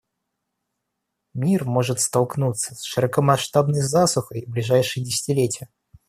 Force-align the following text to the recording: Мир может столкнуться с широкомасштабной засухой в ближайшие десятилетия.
Мир 1.35 1.63
может 1.65 1.99
столкнуться 1.99 2.73
с 2.73 2.81
широкомасштабной 2.83 3.81
засухой 3.81 4.45
в 4.47 4.49
ближайшие 4.49 5.03
десятилетия. 5.05 5.69